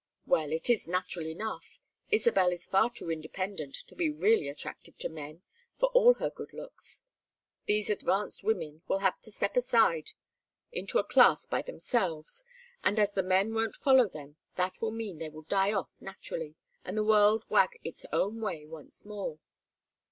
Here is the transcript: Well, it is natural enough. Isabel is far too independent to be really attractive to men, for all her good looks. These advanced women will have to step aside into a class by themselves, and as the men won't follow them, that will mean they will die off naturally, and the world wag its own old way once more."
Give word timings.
Well, 0.25 0.51
it 0.51 0.67
is 0.67 0.87
natural 0.87 1.27
enough. 1.27 1.77
Isabel 2.09 2.51
is 2.51 2.65
far 2.65 2.89
too 2.89 3.11
independent 3.11 3.75
to 3.85 3.93
be 3.95 4.09
really 4.09 4.47
attractive 4.49 4.97
to 4.97 5.09
men, 5.09 5.43
for 5.79 5.89
all 5.89 6.15
her 6.15 6.31
good 6.31 6.53
looks. 6.53 7.03
These 7.67 7.91
advanced 7.91 8.43
women 8.43 8.81
will 8.87 8.97
have 8.97 9.21
to 9.21 9.31
step 9.31 9.55
aside 9.55 10.13
into 10.71 10.97
a 10.97 11.03
class 11.03 11.45
by 11.45 11.61
themselves, 11.61 12.43
and 12.83 12.97
as 12.97 13.11
the 13.11 13.21
men 13.21 13.53
won't 13.53 13.75
follow 13.75 14.09
them, 14.09 14.37
that 14.55 14.81
will 14.81 14.89
mean 14.89 15.19
they 15.19 15.29
will 15.29 15.43
die 15.43 15.71
off 15.71 15.91
naturally, 15.99 16.55
and 16.83 16.97
the 16.97 17.03
world 17.03 17.45
wag 17.47 17.79
its 17.83 18.03
own 18.11 18.33
old 18.37 18.41
way 18.41 18.65
once 18.65 19.05
more." 19.05 19.37